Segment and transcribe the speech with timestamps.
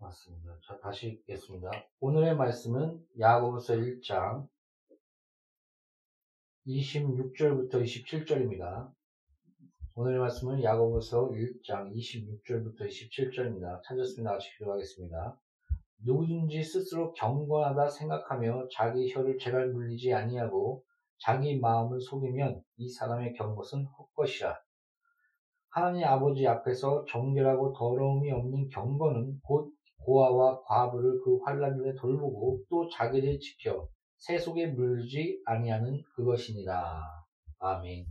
[0.00, 0.56] 맞습니다.
[0.64, 1.70] 자, 다시 읽겠습니다.
[2.00, 4.46] 오늘의 말씀은 야고보서 1장
[6.66, 8.92] 26절부터 27절입니다.
[9.94, 13.82] 오늘의 말씀은 야고보서 1장 26절부터 27절입니다.
[13.82, 14.32] 찾았습니다.
[14.32, 15.36] 같이 기도하겠습니다.
[16.04, 20.84] 누구든지 스스로 경건하다 생각하며 자기 혀를 제발 물리지 아니하고
[21.18, 24.60] 자기 마음을 속이면 이 사람의 경것은 헛것이라.
[25.70, 29.72] 하나님 아버지 앞에서 정결하고 더러움이 없는 경건은 곧
[30.04, 37.02] 고아와 과부를 그 환란 중에 돌보고 또 자기를 지켜 새 속에 물지 아니하는 그것이니라.
[37.58, 38.06] 아멘.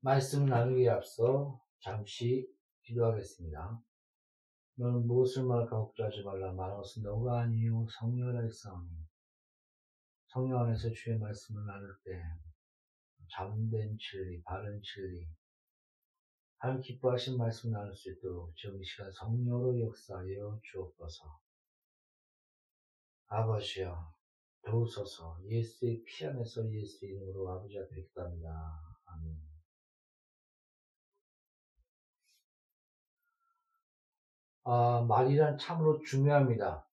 [0.00, 2.48] 말씀 나누기에 앞서 잠시
[2.82, 3.80] 기도하겠습니다.
[4.76, 6.52] 너는 무엇을 말할까 걱정하지 말라.
[6.52, 8.90] 말하것은 너가 아니요 성령을 할사오니
[10.28, 12.22] 성령 안에서 주의 말씀을 나눌 때
[13.30, 15.26] 잠된 진리, 바른 진리,
[16.60, 21.40] 하나님 기뻐하신 말씀 나눌 수 있도록 지금 이 시간 성령으로 역사하여 주옵소서.
[23.28, 24.12] 아버지여,
[24.66, 28.80] 도우소서 예수의 피 안에서 예수 이름으로 아버지 앞에 기도합니다.
[29.04, 29.40] 아멘.
[34.64, 36.84] 아, 말이란 참으로 중요합니다.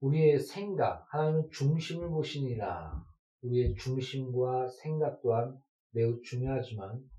[0.00, 3.02] 우리의 생각, 하나님은 중심을 보시니라.
[3.40, 5.58] 우리의 중심과 생각 또한
[5.90, 7.15] 매우 중요하지만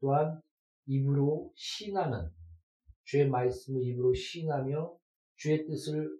[0.00, 0.40] 또한
[0.86, 2.30] 입으로 신하는
[3.04, 4.96] 주의 말씀을 입으로 신하며
[5.36, 6.18] 주의 뜻을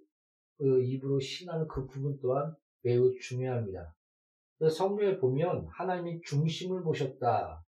[0.60, 3.94] 어, 입으로 신하는 그 부분 또한 매우 중요합니다.
[4.76, 7.64] 성경에 보면 하나님이 중심을 보셨다.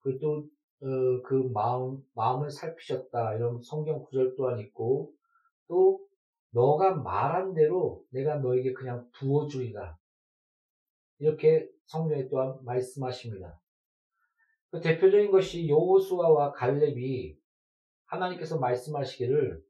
[0.00, 0.48] 그또
[0.82, 5.12] 어, 그 마음 마음을 살피셨다 이런 성경 구절 또한 있고
[5.68, 6.00] 또
[6.50, 9.96] 너가 말한 대로 내가 너에게 그냥 부어주리라
[11.18, 13.60] 이렇게 성경에 또한 말씀하십니다.
[14.74, 17.36] 그 대표적인 것이 여호수아와 갈렙이
[18.06, 19.62] 하나님께서 말씀하시기를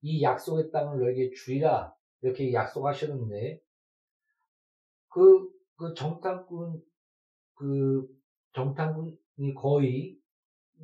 [0.00, 3.60] 이 약속의 땅을 너에게 주리라 이렇게 약속하셨는데
[5.08, 6.82] 그, 그 정탐꾼
[7.56, 8.08] 그
[8.54, 10.18] 정탐꾼이 거의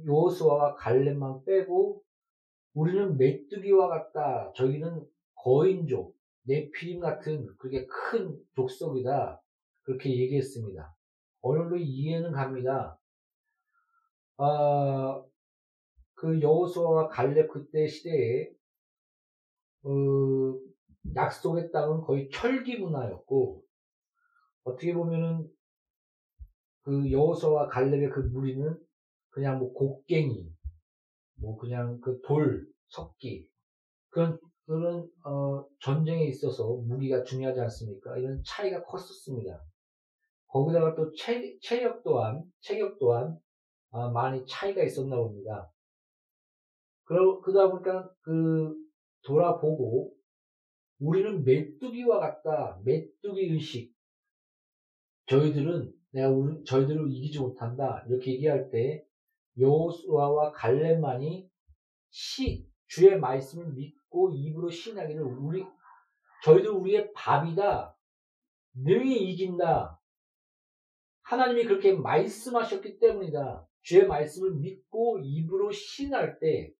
[0.04, 2.04] 여호수아와 갈렙만 빼고
[2.74, 4.52] 우리는 메뚜기와 같다.
[4.54, 9.42] 저희는 거인족, 네피림 같은 그렇게 큰 족속이다.
[9.84, 10.94] 그렇게 얘기했습니다.
[11.40, 12.98] 어느 정도 이해는 갑니다.
[14.38, 15.22] 아,
[16.14, 18.50] 그 여호수아와 갈렙 그때 시대에
[19.84, 19.90] 어,
[21.16, 23.62] 약속의 땅은 거의 철기 문화였고
[24.64, 25.48] 어떻게 보면은
[26.82, 28.78] 그 여호수아와 갈렙의 그 무리는
[29.30, 30.52] 그냥 뭐 곡괭이
[31.40, 33.48] 뭐 그냥 그 돌, 석기
[34.10, 38.16] 그런 그런 어, 전쟁에 있어서 무기가 중요하지 않습니까?
[38.16, 39.60] 이런 차이가 컸었습니다.
[40.46, 43.38] 거기다가 또 체, 체력 또한 체격 또한
[43.92, 45.70] 아, 많이 차이가 있었나 봅니다.
[47.04, 48.74] 그러, 그러다 보니까 그
[49.22, 50.14] 돌아보고
[50.98, 52.80] 우리는 메뚜기와 같다.
[52.84, 53.94] 메뚜기 의식.
[55.26, 58.04] 저희들은 내가 우리, 저희들을 이기지 못한다.
[58.08, 59.04] 이렇게 얘기할 때
[59.58, 61.50] 여호수아와 갈렙만이
[62.10, 65.64] 시 주의 말씀을 믿고 입으로 신하기를 우리
[66.44, 67.96] 저희들 우리의 밥이다.
[68.74, 70.00] 능히 이긴다.
[71.22, 73.66] 하나님이 그렇게 말씀하셨기 때문이다.
[73.82, 76.72] 주의 말씀을 믿고 입으로 신할 때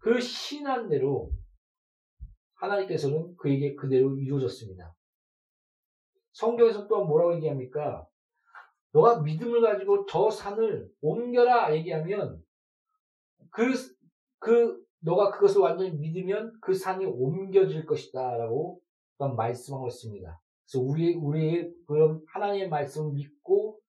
[0.00, 1.30] 그 신한 대로
[2.54, 4.94] 하나님께서는 그에게 그대로 이루어졌습니다.
[6.32, 8.06] 성경에서 또한 뭐라고 얘기합니까?
[8.92, 12.42] 너가 믿음을 가지고 저 산을 옮겨라 얘기하면
[13.50, 13.72] 그,
[14.38, 18.80] 그, 너가 그것을 완전히 믿으면 그 산이 옮겨질 것이다 라고
[19.18, 20.40] 말씀하고 있습니다.
[20.64, 23.80] 그래서 우리, 우리의 그런 하나님의 말씀을 믿고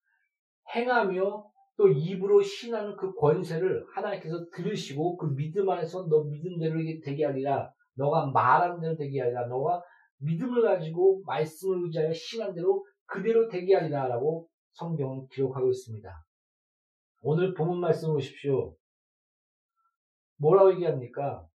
[0.75, 7.71] 행하며 또 입으로 신하는 그 권세를 하나님께서 들으시고 그 믿음 안에서 너 믿음대로 되게 하리라.
[7.95, 9.47] 너가 말하는 대로 되게 하리라.
[9.47, 9.81] 너가
[10.17, 14.09] 믿음을 가지고 말씀을 의지하여 신한 대로 그대로 되게 하리라.
[14.09, 16.09] 라고 성경은 기록하고 있습니다.
[17.21, 18.75] 오늘 본문 말씀 보십시오.
[20.35, 21.47] 뭐라고 얘기합니까?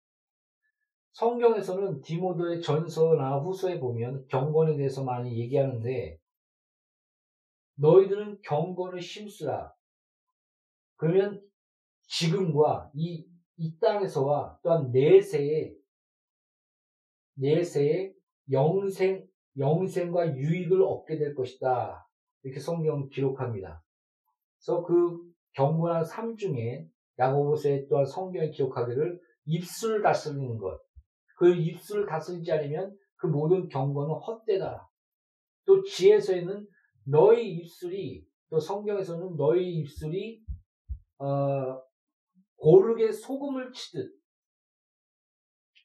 [1.14, 6.16] 성경에서는 디모도의 전서나 후서에 보면 경건에 대해서 많이 얘기하는데
[7.74, 9.72] 너희들은 경건을 심수라.
[11.02, 11.42] 그러면
[12.06, 13.26] 지금과 이,
[13.56, 15.74] 이 땅에서와 또한 내세에,
[17.34, 18.14] 내세에
[18.52, 19.26] 영생,
[19.58, 22.06] 영생과 유익을 얻게 될 것이다.
[22.44, 23.82] 이렇게 성경 기록합니다.
[24.56, 25.18] 그래서 그
[25.54, 26.86] 경건한 삶 중에
[27.18, 30.80] 야고보서에 또한 성경이 기록하기를 입술을 다스리는 것.
[31.36, 34.88] 그 입술을 다스리지 않으면 그 모든 경건은 헛되다.
[35.66, 36.64] 또 지혜서에는
[37.06, 40.41] 너희 입술이 또 성경에서는 너희 입술이
[41.18, 41.82] 어,
[42.62, 44.12] 모르게 소금을 치듯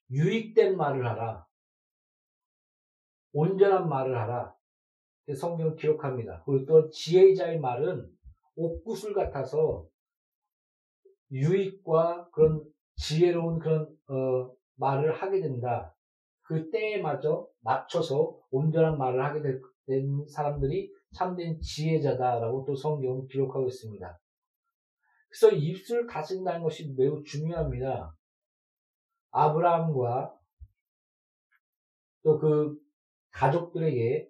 [0.10, 1.46] 유익된 말을 하라.
[3.34, 4.56] 온전한 말을 하라.
[5.36, 6.44] 성경을 기록합니다.
[6.46, 8.10] 그리고 또 지혜자의 말은
[8.56, 9.86] 옥구슬 같아서
[11.32, 12.64] 유익과 그런
[12.96, 15.94] 지혜로운 그런 어, 말을 하게 된다.
[16.44, 19.42] 그 때에 맞춰 맞춰서 온전한 말을 하게
[19.86, 24.20] 된 사람들이 참된 지혜자다라고 또 성경은 기록하고 있습니다.
[25.30, 28.16] 그래서 입술을 다진다는 것이 매우 중요합니다.
[29.32, 30.34] 아브라함과
[32.24, 32.78] 또 그
[33.32, 34.30] 가족들에게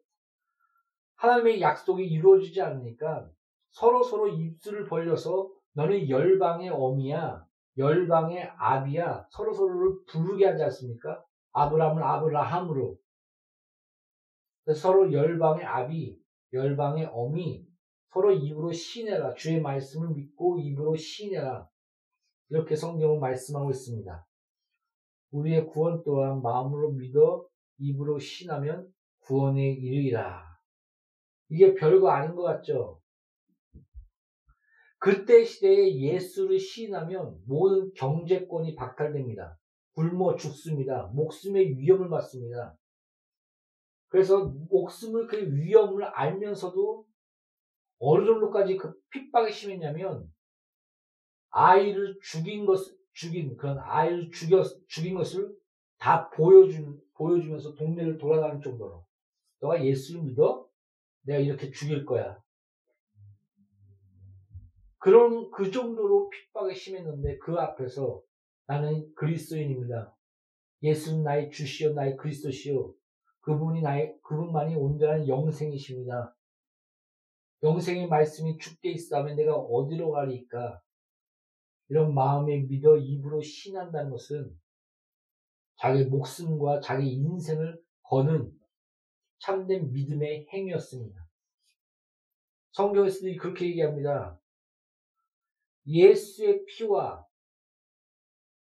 [1.15, 3.29] 하나님의 약속이 이루어지지 않으니까
[3.71, 7.45] 서로 서로 입술을 벌려서 너는 열방의 어미야,
[7.77, 11.23] 열방의 아비야, 서로 서로를 부르게 하지 않습니까?
[11.53, 12.97] 아브라함을 아브라함으로.
[14.75, 16.19] 서로 열방의 아비,
[16.53, 17.65] 열방의 어미,
[18.13, 19.33] 서로 입으로 신해라.
[19.33, 21.67] 주의 말씀을 믿고 입으로 신해라.
[22.49, 24.25] 이렇게 성경은 말씀하고 있습니다.
[25.31, 27.45] 우리의 구원 또한 마음으로 믿어
[27.79, 30.43] 입으로 신하면 구원에 이르리라.
[31.49, 33.01] 이게 별거 아닌 것 같죠?
[34.99, 39.57] 그때 시대에 예수를 시인하면 모든 경제권이 박탈됩니다.
[39.93, 41.11] 굶어 죽습니다.
[41.13, 42.77] 목숨의 위험을 받습니다.
[44.09, 47.05] 그래서 목숨을 그 위험을 알면서도
[47.99, 50.31] 어느 정도까지 그 핍박이 심했냐면
[51.49, 52.79] 아이를 죽인 것
[53.13, 55.51] 죽인 그런 아이를 죽여 죽인 것을
[55.97, 59.05] 다 보여준 보여주면서 동네를 돌아다닐 정도로
[59.59, 60.67] 너가 예수를 믿어
[61.23, 62.39] 내가 이렇게 죽일 거야.
[64.99, 68.21] 그런 그 정도로 핍박이 심했는데 그 앞에서
[68.67, 70.15] 나는 그리스도인입니다.
[70.83, 72.93] 예수는 나의 주시오 나의 그리스도시오.
[73.41, 76.36] 그분이 나의 그분만이 온전한 영생이십니다.
[77.63, 80.81] 영생의 말씀이 죽게 있다면 내가 어디로 가리까?
[81.89, 84.55] 이런 마음에 믿어 입으로 신한다는 것은
[85.77, 88.51] 자기 목숨과 자기 인생을 거는
[89.39, 91.27] 참된 믿음의 행위였습니다.
[92.71, 94.39] 성경에서도 그렇게 얘기합니다.
[95.87, 97.25] 예수의 피와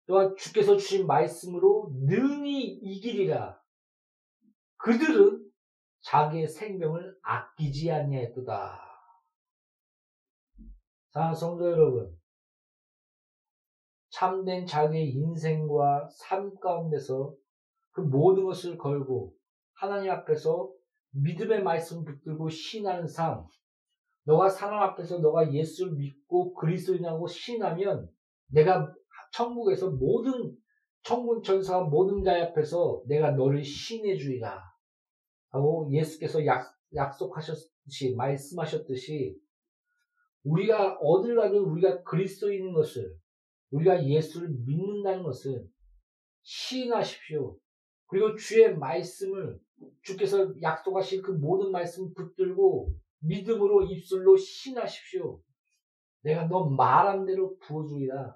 [0.08, 3.62] 또한 주께서 주신 말씀으로 능히 이기리라.
[4.78, 5.41] 그들은
[6.02, 8.80] 자기의 생명을 아끼지 아니하였도다.
[11.14, 12.18] 자, 성도 여러분.
[14.10, 17.34] 참된 자기의 인생과 삶 가운데서
[17.92, 19.34] 그 모든 것을 걸고
[19.74, 20.72] 하나님 앞에서
[21.12, 23.46] 믿음의 말씀 붙들고 신하는 삶.
[24.24, 28.10] 너가 사람 앞에서 너가 예수를 믿고 그리스도인하고 신하면
[28.48, 28.94] 내가
[29.34, 30.56] 천국에서 모든
[31.04, 34.62] 천군 천사 모든 자 앞에서 내가 너를 신해 주리라.
[35.52, 39.38] 하고 예수께서 약, 약속하셨듯이 말씀하셨듯이
[40.44, 43.16] 우리가 어딜 가든 우리가 그리스도인인 것을
[43.72, 45.70] 우리가 예수를 믿는다는 것은
[46.44, 47.58] 시인하십시오.
[48.08, 49.60] 그리고 주의 말씀을
[50.02, 55.42] 주께서 약속하신 그 모든 말씀 붙들고 믿음으로 입술로 신하십시오.
[56.24, 58.36] 내가 너 말한 대로 부어주리라.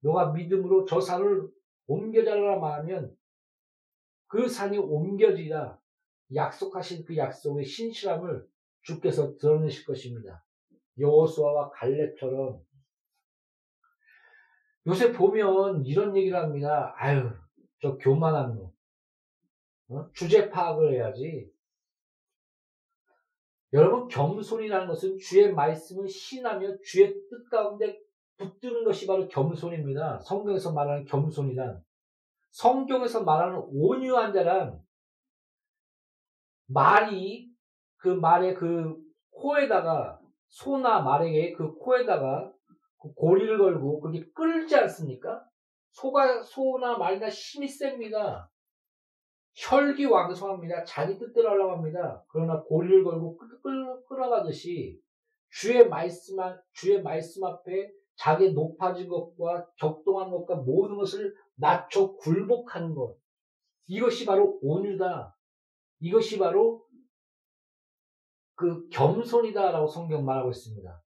[0.00, 1.48] 너가 믿음으로 저 산을
[1.86, 3.14] 옮겨달라 말하면
[4.26, 5.79] 그 산이 옮겨지라.
[6.34, 8.46] 약속하신 그 약속의 신실함을
[8.82, 10.44] 주께서 드러내실 것입니다.
[10.98, 12.60] 여호수아와 갈렙처럼
[14.86, 16.94] 요새 보면 이런 얘기를 합니다.
[16.96, 17.30] 아유,
[17.80, 18.72] 저 교만한 놈.
[19.88, 20.10] 어?
[20.12, 21.50] 주제 파악을 해야지.
[23.72, 28.00] 여러분, 겸손이라는 것은 주의 말씀을 신하며 주의 뜻 가운데
[28.38, 30.18] 붙드는 것이 바로 겸손입니다.
[30.20, 31.84] 성경에서 말하는 겸손이란,
[32.50, 34.82] 성경에서 말하는 온유한 자란,
[36.72, 37.50] 말이
[37.96, 38.96] 그 말의 그
[39.30, 42.52] 코에다가 소나 말에게 그 코에다가
[42.98, 45.44] 그 고리를 걸고 그게 끌지 않습니까?
[45.90, 48.50] 소가 소나 말이나 힘이 셉니다.
[49.54, 50.84] 혈기왕성합니다.
[50.84, 52.24] 자기 뜻대로 하려고 합니다.
[52.28, 55.00] 그러나 고리를 걸고 끌, 끌, 끌어가듯이
[55.50, 56.36] 주의 말씀
[56.72, 63.16] 주의 말씀 앞에 자기 높아진 것과 격동한 것과 모든 것을 낮춰 굴복하는 것.
[63.86, 65.34] 이것이 바로 온유다.
[66.00, 66.86] 이것이 바로
[68.54, 71.02] 그 겸손이다라고 성경 말하고 있습니다.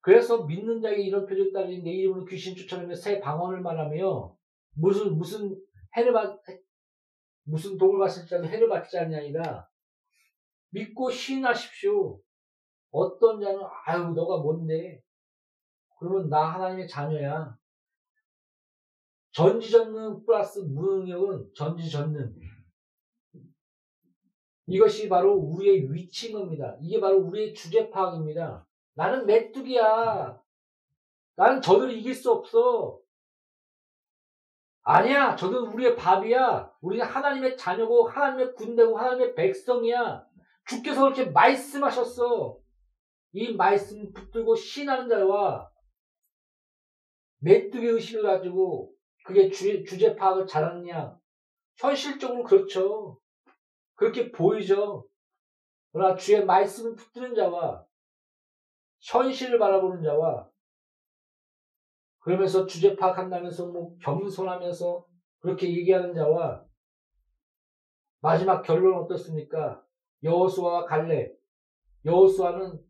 [0.00, 4.34] 그래서 믿는 자에게 이런 표적 따르니 내 이름으로 귀신 쫓아내며 새 방언을 말하며
[4.76, 5.54] 무슨 무슨
[5.96, 6.40] 해를 받
[7.42, 9.68] 무슨 독을 봤을 때도 해를 받지 않냐니라
[10.70, 12.20] 믿고 신하십시오.
[12.90, 15.02] 어떤 자는 아유 너가 뭔데?
[15.98, 17.56] 그러면 나 하나님의 자녀야.
[19.32, 22.34] 전지전능 플러스 무능력은 전지전능.
[24.70, 26.76] 이것이 바로 우리의 위치인 겁니다.
[26.80, 28.64] 이게 바로 우리의 주제 파악입니다.
[28.94, 30.40] 나는 메뚜기야.
[31.34, 33.00] 나는 저들을 이길 수 없어.
[34.82, 35.34] 아니야.
[35.34, 36.72] 저들은 우리의 밥이야.
[36.82, 40.24] 우리는 하나님의 자녀고 하나님의 군대고 하나님의 백성이야.
[40.68, 42.56] 주께서 그렇게 말씀하셨어.
[43.32, 45.68] 이 말씀 붙들고 신하는 자와
[47.40, 48.92] 메뚜기 의식을 가지고
[49.24, 51.18] 그게 주, 주제 파악을 잘하느냐?
[51.76, 53.18] 현실적으로 그렇죠.
[54.00, 55.06] 그렇게 보이죠.
[55.92, 57.84] 그러나 주의 말씀을 붙드는 자와
[59.00, 60.48] 현실을 바라보는 자와
[62.20, 65.06] 그러면서 주제 파악한다면서 뭐 겸손하면서
[65.40, 66.64] 그렇게 얘기하는 자와
[68.20, 69.84] 마지막 결론은 어떻습니까?
[70.22, 71.36] 여호수아와 갈렙.
[72.06, 72.82] 여호수아는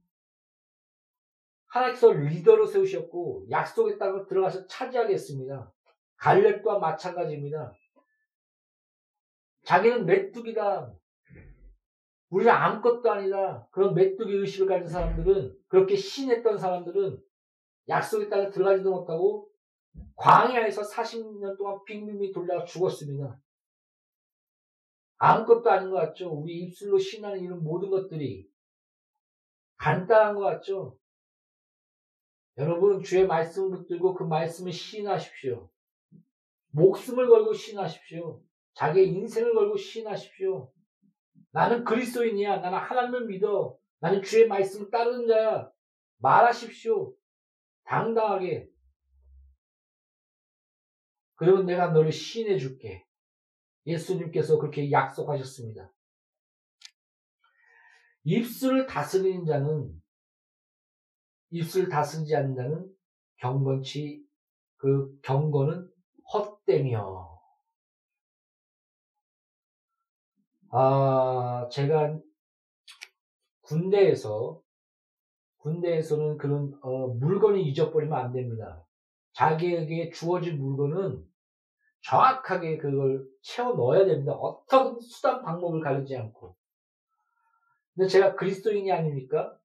[1.67, 5.73] 하나님께서 리더로 세우셨고 약속의 땅을 들어가서 차지하겠습니다.
[6.19, 7.73] 갈렙과 마찬가지입니다.
[9.65, 11.00] 자기는 메뚜기다.
[12.31, 13.69] 우리는 아무것도 아니다.
[13.73, 17.21] 그런 메뚜기 의식을 가진 사람들은 그렇게 신했던 사람들은
[17.89, 19.51] 약속의 땅에 들어가지도 못하고
[20.15, 23.41] 광야에서 40년 동안 빙빙빙 돌다가 죽었습니다.
[25.17, 26.31] 아무것도 아닌 것 같죠?
[26.31, 28.49] 우리 입술로 신하는 이런 모든 것들이
[29.77, 30.97] 간단한 것 같죠?
[32.59, 35.69] 여러분, 주의 말씀을 붙들고 그 말씀을 신하십시오.
[36.73, 38.41] 목숨을 걸고 신하십시오.
[38.75, 40.71] 자기의 인생을 걸고 신하십시오.
[41.53, 42.59] 나는 그리스도인이야.
[42.59, 43.77] 나는 하나님을 믿어.
[44.01, 45.71] 나는 주의 말씀을 따르는 자야.
[46.19, 47.15] 말하십시오.
[47.85, 48.69] 당당하게.
[51.35, 53.07] 그러면 내가 너를 신해 줄게.
[53.87, 55.91] 예수님께서 그렇게 약속하셨습니다.
[58.25, 59.91] 입술을 다스리는 자는
[61.51, 62.97] 입술 다스리지 않는 자는
[63.37, 64.23] 경건치
[64.77, 65.91] 그 경건은
[66.33, 67.30] 헛되며
[70.71, 72.19] 아 제가
[73.63, 74.61] 군대에서
[75.59, 78.85] 군대에서는 그런 어, 물건을 잊어버리면 안 됩니다.
[79.33, 81.23] 자기에게 주어진 물건은
[82.03, 84.33] 정확하게 그걸 채워 넣어야 됩니다.
[84.33, 86.57] 어떤 수단 방법을 가리지 않고.
[87.95, 89.57] 근데 제가 그리스도인이 아닙니까?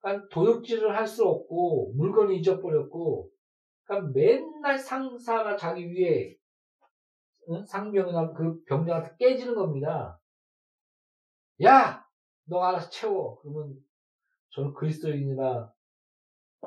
[0.00, 3.30] 그러니까 도둑질을 할 수 없고 물건을 잊어버렸고
[3.84, 6.36] 그러니까 맨날 상사가 자기 위에
[7.66, 10.18] 상병이나 그 병장한테 깨지는 겁니다.
[11.64, 12.04] 야!
[12.44, 13.40] 너 알아서 채워.
[13.40, 13.76] 그러면
[14.50, 15.72] 저는 그리스도인이나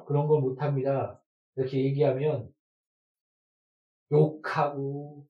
[0.05, 1.21] 그런 걸 못합니다.
[1.55, 2.53] 이렇게 얘기하면
[4.11, 5.25] 욕하고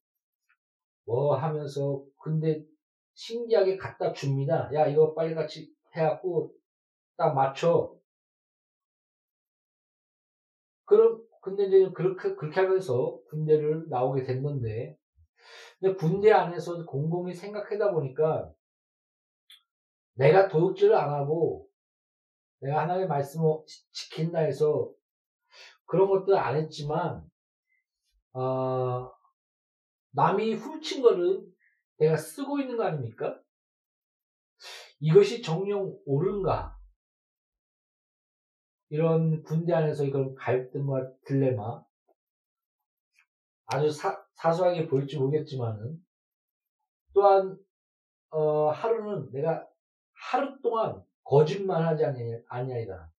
[1.05, 2.63] 뭐 하면서 근데
[3.13, 4.69] 신기하게 갖다 줍니다.
[4.73, 6.53] 야 이거 빨리 같이 해갖고
[7.17, 7.95] 딱 맞춰.
[10.85, 14.97] 그럼 근데 이제 그렇게 그렇게 하면서 군대를 나오게 됐는데
[15.79, 18.51] 근데 군대 안에서 공공이 생각하다 보니까
[20.15, 21.69] 내가 도둑질을 안 하고
[22.59, 23.59] 내가 하나님의 말씀을
[23.91, 24.91] 지킨다 해서
[25.85, 27.29] 그런 것들 안 했지만
[28.33, 29.11] 어,
[30.11, 31.45] 남이 훔친 거를
[31.97, 33.39] 내가 쓰고 있는 거 아닙니까?
[34.99, 36.75] 이것이 정령 옳은가?
[38.89, 41.83] 이런 군대 안에서 이런 갈등과 딜레마
[43.65, 45.99] 아주 사, 사소하게 보일지 모르겠지만은
[47.13, 47.57] 또한
[48.29, 49.67] 어, 하루는 내가
[50.31, 52.05] 하루 동안 거짓말하지
[52.47, 53.11] 아니하이다.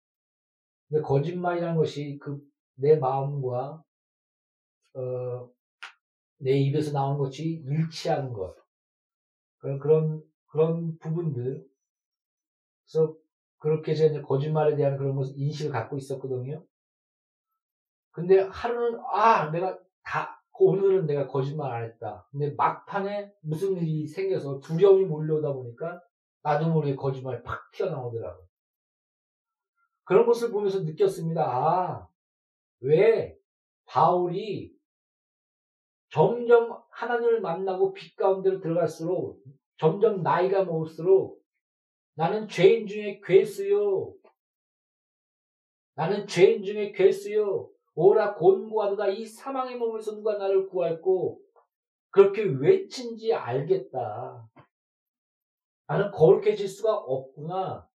[0.89, 2.41] 근데 거짓말이라는 것이 그
[2.77, 3.83] 내 마음과
[4.95, 5.51] 어,
[6.39, 8.55] 내 입에서 나온 것이 일치하는 것.
[9.59, 11.67] 그런, 그런 부분들.
[12.85, 13.17] 그래서
[13.59, 16.65] 그렇게 제가 거짓말에 대한 그런 것을 인식을 갖고 있었거든요.
[18.13, 22.27] 근데 하루는, 아, 내가 다, 오늘은 내가 거짓말 안 했다.
[22.31, 26.01] 근데 막판에 무슨 일이 생겨서 두려움이 몰려오다 보니까
[26.47, 28.47] 나도 모르게 거짓말이 팍 튀어나오더라고요.
[30.05, 31.43] 그런 것을 보면서 느꼈습니다.
[31.43, 32.09] 아,
[32.79, 33.37] 왜
[33.87, 34.73] 바울이
[36.11, 39.43] 점점 하나님을 만나고 빛 가운데로 들어갈수록
[39.76, 41.43] 점점 나이가 먹을수록
[42.15, 44.15] 나는 죄인 중에 괴수요.
[45.97, 47.69] 나는 죄인 중에 괴수요.
[47.97, 51.41] 오라 곤고하도다 이 사망의 몸에서 누가 나를 구할고
[52.11, 54.49] 그렇게 외친지 알겠다.
[55.87, 57.88] 나는 거룩해질 수가 없구나.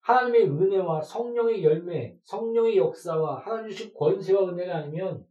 [0.00, 5.26] 하나님의 은혜와 성령의 열매, 성령의 역사와 하나님 주신 권세와 은혜가 아니면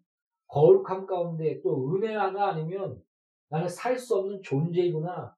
[0.48, 3.02] 거룩함 가운데 또 은혜 하나 아니면
[3.50, 5.36] 나는 살 수 없는 존재이구나.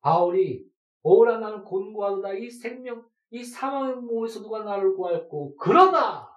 [0.00, 0.64] 바울이
[1.02, 6.28] 오라 나는 곤고하다 이 생명 이 사망의 몸에서 누가 나를 구할고 그러나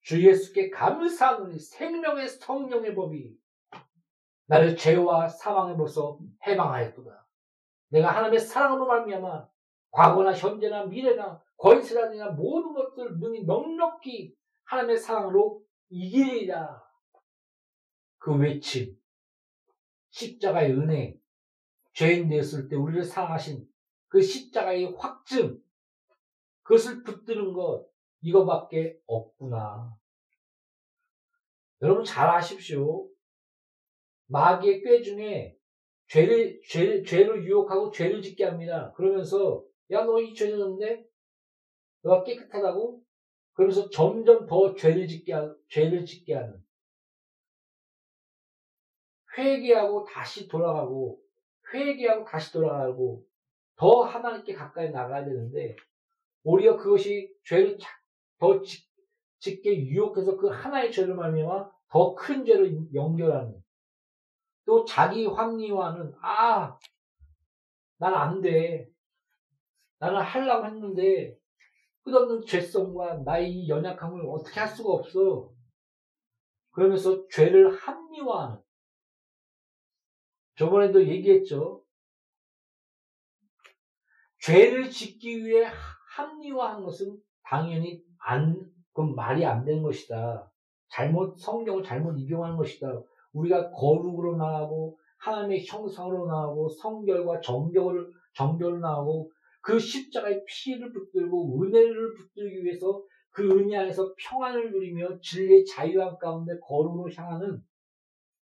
[0.00, 3.36] 주 예수께 감사하노니 생명의 성령의 법이
[4.48, 7.26] 나를 죄와 사망의 벌써 해방하였도다.
[7.90, 9.48] 내가 하나님의 사랑으로 말미암아
[9.90, 16.82] 과거나 현재나 미래나 권세라든가 모든 것들 능히 넉넉히 하나님의 사랑으로 이기리라.
[18.18, 18.98] 그 외침,
[20.10, 21.18] 십자가의 은혜,
[21.92, 23.68] 죄인 되었을 때 우리를 사랑하신
[24.08, 25.62] 그 십자가의 확증,
[26.62, 27.86] 그것을 붙드는 것,
[28.22, 29.94] 이거밖에 없구나.
[31.82, 33.08] 여러분 잘 아십시오.
[34.28, 35.56] 마귀의 꾀 중에
[36.08, 38.92] 죄를, 죄, 죄를 유혹하고 죄를 짓게 합니다.
[38.96, 41.04] 그러면서, 야, 너 이 죄 졌는데?
[42.02, 43.02] 너가 깨끗하다고?
[43.54, 46.62] 그러면서 점점 더 죄를 짓게, 하, 죄를 짓게 하는.
[49.36, 51.20] 회개하고 다시 돌아가고,
[51.72, 53.24] 회개하고 다시 돌아가고,
[53.76, 55.76] 더 하나님께 가까이 나가야 되는데,
[56.44, 57.78] 오히려 그것이 죄를
[58.38, 58.86] 더 짓,
[59.40, 63.62] 짓게 유혹해서 그 하나의 죄를 말미암아 더 큰 죄를 연결하는.
[64.68, 66.78] 또 자기 합리화는 아,
[67.96, 68.86] 난 안 돼.
[69.98, 71.34] 나는 하려고 했는데
[72.02, 75.50] 끝없는 죄성과 나의 연약함을 어떻게 할 수가 없어.
[76.72, 78.62] 그러면서 죄를 합리화하는.
[80.58, 81.82] 저번에도 얘기했죠.
[84.42, 85.64] 죄를 짓기 위해
[86.14, 90.52] 합리화한 것은 당연히 안, 그럼 말이 안 되는 것이다.
[90.90, 93.02] 잘못, 성경을 잘못 이용하는 것이다.
[93.32, 99.30] 우리가 거룩으로 나가고 하나님의 형상으로 나가고 성결과 정결을 정결로 나가고
[99.60, 106.58] 그 십자가의 피를 붙들고 은혜를 붙들기 위해서 그 은혜 안에서 평안을 누리며 진리의 자유함 가운데
[106.60, 107.62] 거룩으로 향하는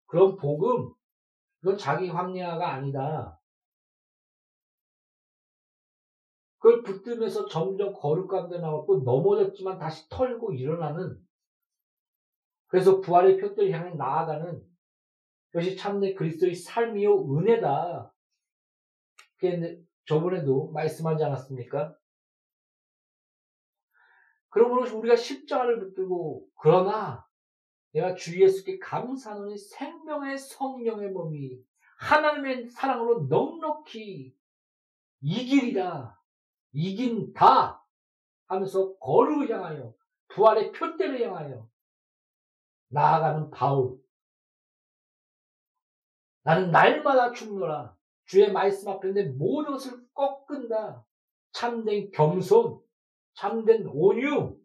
[0.06, 0.94] 그런 복음
[1.60, 3.40] 그건 자기 합리화가 아니다.
[6.58, 11.18] 그걸 붙들면서 점점 거룩 가운데 나왔고 넘어졌지만 다시 털고 일어나는
[12.72, 14.66] 그래서 부활의 표들을 향해 나아가는
[15.52, 18.14] 그것이 참내 그리스도의 삶이요 은혜다.
[20.06, 21.94] 저번에도 말씀하지 않았습니까?
[24.48, 27.28] 그러므로 우리가 십자가를 붙들고 그러나
[27.92, 31.62] 내가 주 예수께 감사하노니 생명의 성령의 몸이
[31.98, 34.34] 하나님의 사랑으로 넉넉히
[35.20, 36.18] 이길이다.
[36.72, 37.86] 이긴다
[38.48, 39.94] 하면서 거룩을 향하여
[40.30, 41.70] 부활의 표대를 향하여
[42.92, 44.00] 나아가는 바울.
[46.44, 47.96] 나는 날마다 죽노라.
[48.26, 51.06] 주의 말씀 앞에 내 모든 것을 꺾은다.
[51.52, 52.82] 참된 겸손,
[53.34, 54.58] 참된 온유.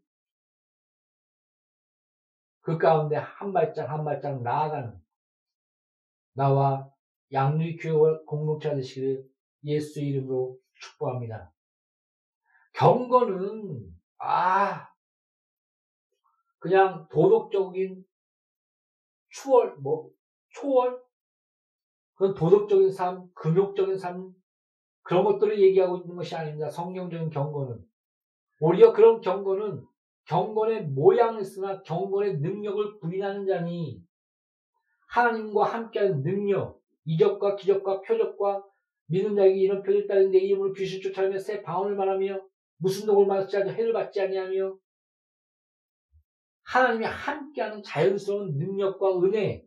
[2.61, 5.01] 그 가운데 한 발짝 한 발짝 나아가는
[6.33, 6.91] 나와
[7.33, 9.25] 양육의 교회 공동체 되시기를
[9.65, 11.53] 예수 이름으로 축복합니다.
[12.73, 14.89] 경건은 아
[16.59, 18.05] 그냥 도덕적인
[19.37, 20.11] 추월 뭐
[20.51, 20.99] 초월
[22.15, 24.33] 그건 도덕적인 삶, 금욕적인 삶
[25.03, 26.71] 그런 것들을 얘기하고 있는 것이 아닙니다.
[26.71, 27.79] 성경적인 경건은
[28.61, 29.85] 오히려 그런 경건은
[30.25, 34.03] 경건의 모양을 쓰나 경건의 능력을 부인하는 자니
[35.09, 38.65] 하나님과 함께하는 능력, 이적과 기적과 표적과
[39.09, 42.41] 믿는 자에게 이런 표를 따른 내 이름으로 귀신 쫓아내며 새 방언을 말하며
[42.79, 44.77] 무슨 독을 맞지 않고 해를 받지 아니하며
[46.67, 49.65] 하나님이 함께하는 자연스러운 능력과 은혜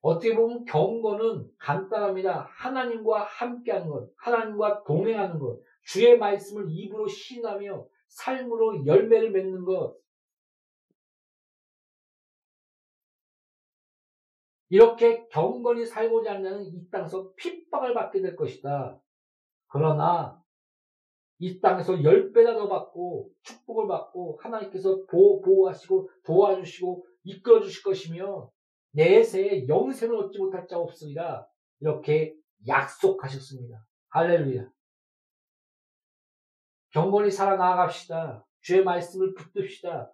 [0.00, 2.48] 어떻게 보면 경건은 간단합니다.
[2.52, 9.96] 하나님과 함께하는 것, 하나님과 동행하는 것, 주의 말씀을 입으로 신하며 삶으로 열매를 맺는 것.
[14.68, 19.00] 이렇게 경건히 살고자 하는 이 땅에서 핍박을 받게 될 것이다.
[19.68, 20.40] 그러나
[21.38, 28.50] 이 땅에서 열 배나 더 받고 축복을 받고 하나님께서 보호, 보호하시고 도와주시고 이끌어 주실 것이며
[28.92, 31.46] 내세에 영생을 얻지 못할 자 없으리라
[31.80, 32.34] 이렇게
[32.66, 33.84] 약속하셨습니다.
[34.08, 34.66] 할렐루야.
[36.90, 38.46] 경건히 살아나갑시다.
[38.62, 40.10] 주의 말씀을 붙듭시다.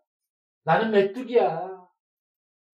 [0.64, 1.82] 나는 메뚜기야.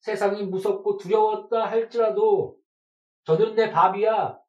[0.01, 2.59] 세상이 무섭고 두려웠다 할지라도
[3.25, 4.41] 저들은 내 밥이야.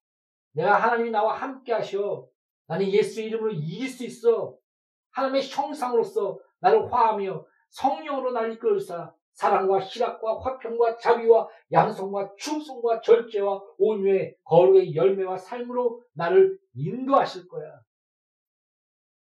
[0.54, 2.28] 내가 하나님이 나와 함께 하셔.
[2.70, 4.56] 나는 예수 이름으로 이길 수 있어.
[5.10, 14.36] 하나님의 형상으로서 나를 화하며 성령으로 나를 이끌사 사랑과 희락과 화평과 자비와 양성과 충성과 절제와 온유의
[14.44, 17.82] 거룩의 열매와 삶으로 나를 인도하실 거야.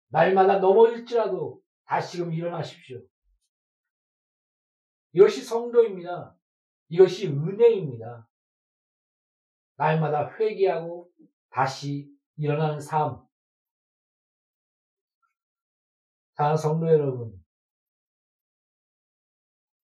[0.09, 3.01] 날마다 넘어질지라도 다시금 일어나십시오.
[5.13, 6.35] 이것이 성도입니다.
[6.89, 8.27] 이것이 은혜입니다.
[9.77, 11.09] 날마다 회개하고
[11.49, 13.25] 다시 일어나는 삶.
[16.35, 17.43] 사랑 성도 여러분,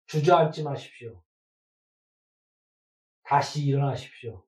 [0.07, 1.23] 주저앉지 마십시오.
[3.23, 4.45] 다시 일어나십시오.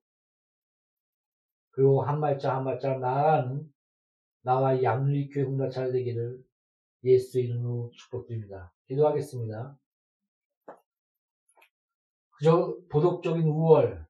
[1.70, 3.72] 그리고 한 발짝 한 발짝 나아가는
[4.42, 6.42] 나와 양누리 교회 공사 잘 되기를
[7.04, 8.72] 예수 이름으로 축복드립니다.
[8.86, 9.78] 기도하겠습니다.
[12.30, 14.06] 그저 도덕적인 우월,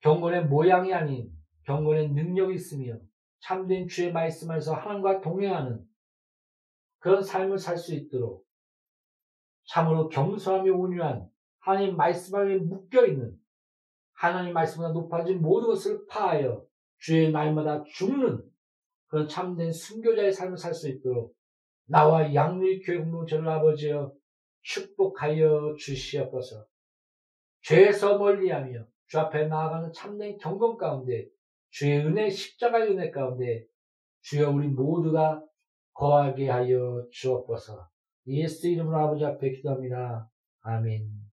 [0.00, 1.35] 경건의 모양이 아닌
[1.66, 2.98] 경건의 능력이 있으며
[3.40, 5.84] 참된 주의 말씀 에서 하나님과 동행하는
[6.98, 8.46] 그런 삶을 살 수 있도록
[9.66, 13.36] 참으로 겸손하며 온유한 하나님 말씀 안에 묶여있는
[14.12, 16.64] 하나님 말씀보다 높아진 모든 것을 파하여
[16.98, 18.42] 주의 날마다 죽는
[19.08, 21.36] 그런 참된 순교자의 삶을 살 수 있도록
[21.86, 24.12] 나와 양리 교회 공동체를 아버지여
[24.62, 26.66] 축복하여 주시옵소서.
[27.62, 31.28] 죄에서 멀리하며 주 앞에 나아가는 참된 경건 가운데
[31.76, 33.66] 주의 은혜 십자가의 은혜 가운데
[34.22, 35.44] 주여 우리 모두가
[35.92, 37.86] 거하게 하여 주옵소서.
[38.28, 40.26] 예수 이름으로 아버지 앞에 기도합니다.
[40.62, 41.25] 아멘.